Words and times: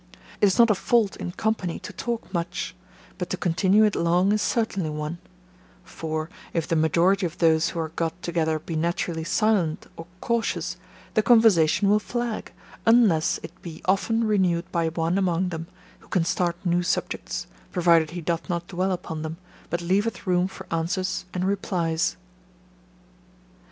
It 0.41 0.47
is 0.47 0.57
not 0.57 0.71
a 0.71 0.73
fault 0.73 1.15
in 1.17 1.31
company 1.33 1.77
to 1.81 1.93
talk 1.93 2.33
much; 2.33 2.73
but 3.19 3.29
to 3.29 3.37
continue 3.37 3.83
it 3.83 3.93
long 3.95 4.31
is 4.31 4.41
certainly 4.41 4.89
one; 4.89 5.19
for, 5.83 6.27
if 6.53 6.67
the 6.67 6.75
majority 6.75 7.27
of 7.27 7.37
those 7.37 7.69
who 7.69 7.79
are 7.79 7.89
got 7.89 8.19
together 8.23 8.57
be 8.57 8.75
naturally 8.75 9.23
silent 9.23 9.85
or 9.95 10.07
cautious, 10.19 10.75
the 11.13 11.21
conversation 11.21 11.87
will 11.87 11.99
flag, 11.99 12.51
unless 12.83 13.39
it 13.43 13.61
be 13.61 13.83
often 13.85 14.23
renewed 14.23 14.65
by 14.71 14.87
one 14.89 15.19
among 15.19 15.49
them, 15.49 15.67
who 15.99 16.07
can 16.07 16.25
start 16.25 16.55
new 16.65 16.81
subjects, 16.81 17.45
provided 17.71 18.09
he 18.09 18.21
doth 18.21 18.49
not 18.49 18.65
dwell 18.65 18.91
upon 18.91 19.21
them, 19.21 19.37
but 19.69 19.81
leaveth 19.81 20.25
room 20.25 20.47
for 20.47 20.65
answers 20.71 21.25
and 21.31 21.45
replies. 21.45 22.17